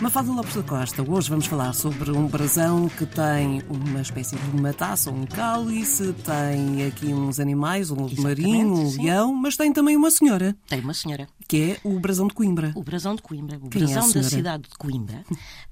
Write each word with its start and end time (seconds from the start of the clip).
Mafalda 0.00 0.30
Lopes 0.30 0.54
da 0.54 0.62
Costa, 0.62 1.02
hoje 1.02 1.30
vamos 1.30 1.46
falar 1.46 1.72
sobre 1.72 2.10
um 2.10 2.26
brasão 2.26 2.86
que 2.86 3.06
tem 3.06 3.62
uma 3.70 4.02
espécie 4.02 4.36
de 4.36 4.50
uma 4.56 4.72
taça, 4.74 5.10
um 5.10 5.24
cálice, 5.24 6.12
tem 6.12 6.84
aqui 6.86 7.06
uns 7.14 7.40
animais, 7.40 7.90
um 7.90 7.94
lobo 8.02 8.20
marinho, 8.22 8.72
um 8.74 8.90
sim. 8.90 9.04
leão, 9.04 9.34
mas 9.34 9.56
tem 9.56 9.72
também 9.72 9.96
uma 9.96 10.10
senhora, 10.10 10.54
Tem 10.68 10.80
uma 10.80 10.92
senhora. 10.92 11.26
que 11.48 11.72
é 11.72 11.78
o 11.82 11.98
brasão 11.98 12.28
de 12.28 12.34
Coimbra. 12.34 12.72
O 12.74 12.82
brasão 12.82 13.14
de 13.16 13.22
Coimbra, 13.22 13.56
o 13.56 13.70
Quem 13.70 13.82
é 13.82 13.84
brasão 13.86 14.02
da 14.06 14.12
senhora? 14.12 14.28
cidade 14.28 14.62
de 14.64 14.76
Coimbra, 14.76 15.24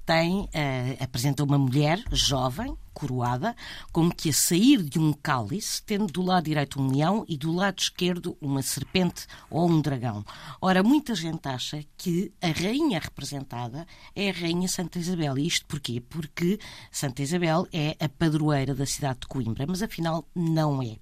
tem, 0.06 0.48
eh, 0.54 0.96
apresenta 1.00 1.44
uma 1.44 1.58
mulher 1.58 2.02
jovem, 2.10 2.74
coroada, 2.94 3.54
como 3.92 4.14
que 4.14 4.30
a 4.30 4.32
sair 4.32 4.82
de 4.82 4.98
um 4.98 5.12
cálice, 5.12 5.82
tendo 5.82 6.06
do 6.06 6.22
lado 6.22 6.44
direito 6.44 6.80
um 6.80 6.90
leão 6.90 7.24
e 7.28 7.36
do 7.36 7.52
lado 7.52 7.80
esquerdo 7.80 8.36
uma 8.40 8.62
serpente 8.62 9.26
ou 9.50 9.68
um 9.68 9.80
dragão. 9.80 10.24
Ora, 10.60 10.82
muita 10.82 11.14
gente 11.14 11.46
acha 11.48 11.84
que 11.98 12.32
a 12.40 12.48
rainha 12.48 13.00
representada 13.00 13.86
é 14.14 14.30
a 14.30 14.32
rainha 14.32 14.68
Santa 14.68 14.98
Isabel. 14.98 15.36
E 15.36 15.46
isto 15.46 15.66
porquê? 15.66 16.00
Porque 16.00 16.58
Santa 16.90 17.22
Isabel 17.22 17.66
é 17.72 17.96
a 17.98 18.08
padroeira 18.08 18.74
da 18.74 18.86
cidade 18.86 19.20
de 19.20 19.26
Coimbra, 19.26 19.66
mas 19.66 19.82
afinal 19.82 20.26
não 20.34 20.80
é. 20.82 20.96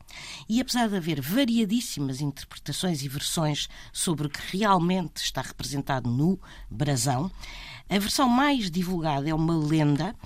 E 0.48 0.60
apesar 0.60 0.88
de 0.88 0.96
haver 0.96 1.20
variadíssimas 1.20 2.20
interpretações 2.20 3.02
e 3.02 3.08
versões 3.08 3.68
sobre 3.92 4.26
o 4.26 4.30
que 4.30 4.56
realmente 4.56 5.18
está 5.18 5.40
representado 5.40 6.10
no 6.10 6.40
brasão, 6.70 7.30
a 7.88 7.98
versão 7.98 8.28
mais 8.28 8.70
divulgada 8.70 9.28
é 9.28 9.34
uma 9.34 9.54
lenda, 9.54 10.16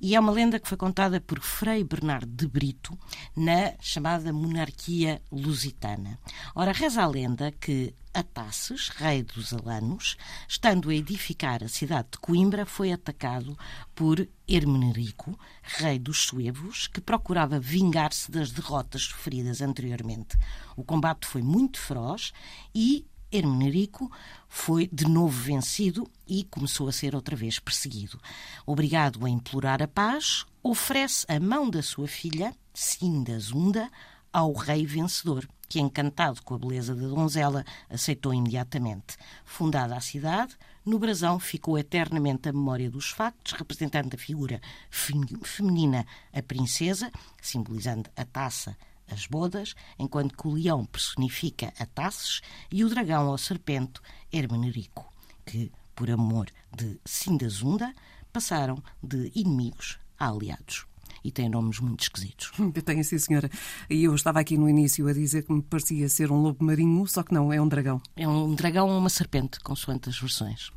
e 0.00 0.14
é 0.14 0.20
uma 0.20 0.30
lenda 0.30 0.60
que 0.60 0.68
foi 0.68 0.76
contada 0.76 1.20
por 1.20 1.40
Frei 1.40 1.82
Bernardo 1.82 2.30
de 2.30 2.46
Brito 2.46 2.98
na 3.34 3.72
chamada 3.80 4.32
monarquia 4.32 5.22
lusitana. 5.32 6.18
Ora, 6.54 6.72
reza 6.72 7.02
a 7.02 7.06
lenda 7.06 7.50
que 7.52 7.94
Atasses, 8.14 8.88
rei 8.90 9.24
dos 9.24 9.52
Alanos, 9.52 10.16
estando 10.48 10.88
a 10.88 10.94
edificar 10.94 11.64
a 11.64 11.68
cidade 11.68 12.08
de 12.12 12.18
Coimbra, 12.18 12.64
foi 12.64 12.92
atacado 12.92 13.58
por 13.92 14.28
Hermenerico, 14.46 15.36
rei 15.60 15.98
dos 15.98 16.18
Suevos, 16.18 16.86
que 16.86 17.00
procurava 17.00 17.58
vingar-se 17.58 18.30
das 18.30 18.52
derrotas 18.52 19.02
sofridas 19.02 19.60
anteriormente. 19.60 20.38
O 20.76 20.84
combate 20.84 21.26
foi 21.26 21.42
muito 21.42 21.80
feroz 21.80 22.32
e 22.72 23.04
Hermenerico 23.32 24.08
foi 24.48 24.88
de 24.92 25.06
novo 25.08 25.36
vencido 25.36 26.08
e 26.26 26.44
começou 26.44 26.86
a 26.86 26.92
ser 26.92 27.16
outra 27.16 27.34
vez 27.34 27.58
perseguido. 27.58 28.20
Obrigado 28.64 29.26
a 29.26 29.28
implorar 29.28 29.82
a 29.82 29.88
paz, 29.88 30.46
oferece 30.62 31.26
a 31.28 31.40
mão 31.40 31.68
da 31.68 31.82
sua 31.82 32.06
filha, 32.06 32.54
Sindazunda, 32.72 33.90
ao 34.34 34.52
rei 34.52 34.84
vencedor, 34.84 35.48
que, 35.68 35.78
encantado 35.78 36.42
com 36.42 36.56
a 36.56 36.58
beleza 36.58 36.92
da 36.92 37.06
donzela, 37.06 37.64
aceitou 37.88 38.34
imediatamente. 38.34 39.16
Fundada 39.44 39.96
a 39.96 40.00
cidade, 40.00 40.56
no 40.84 40.98
brasão 40.98 41.38
ficou 41.38 41.78
eternamente 41.78 42.48
a 42.48 42.52
memória 42.52 42.90
dos 42.90 43.10
factos, 43.10 43.52
representando 43.52 44.12
a 44.12 44.18
figura 44.18 44.60
fem- 44.90 45.24
feminina, 45.44 46.04
a 46.32 46.42
princesa, 46.42 47.12
simbolizando 47.40 48.10
a 48.16 48.24
taça 48.24 48.76
as 49.06 49.26
bodas, 49.26 49.74
enquanto 49.98 50.36
que 50.36 50.48
o 50.48 50.54
leão 50.54 50.84
personifica 50.86 51.72
a 51.78 51.84
Tasses 51.86 52.40
e 52.72 52.82
o 52.82 52.88
dragão 52.88 53.28
ou 53.28 53.36
serpente 53.36 54.00
Hermenerico, 54.32 55.12
que, 55.44 55.70
por 55.94 56.10
amor 56.10 56.50
de 56.74 56.98
Sindazunda, 57.04 57.94
passaram 58.32 58.82
de 59.02 59.30
inimigos 59.34 59.98
a 60.18 60.30
aliados. 60.30 60.86
E 61.24 61.32
têm 61.32 61.48
nomes 61.48 61.80
muito 61.80 62.02
esquisitos. 62.02 62.52
Eu 62.74 62.82
tenho 62.82 63.02
sim, 63.02 63.18
senhora. 63.18 63.50
E 63.88 64.04
eu 64.04 64.14
estava 64.14 64.40
aqui 64.40 64.58
no 64.58 64.68
início 64.68 65.08
a 65.08 65.12
dizer 65.12 65.44
que 65.44 65.52
me 65.52 65.62
parecia 65.62 66.08
ser 66.08 66.30
um 66.30 66.36
lobo 66.36 66.62
marinho, 66.62 67.06
só 67.06 67.22
que 67.22 67.32
não, 67.32 67.52
é 67.52 67.60
um 67.60 67.66
dragão. 67.66 68.00
É 68.14 68.28
um 68.28 68.54
dragão 68.54 68.88
ou 68.90 68.98
uma 68.98 69.08
serpente, 69.08 69.58
consoante 69.60 70.10
as 70.10 70.18
versões. 70.18 70.70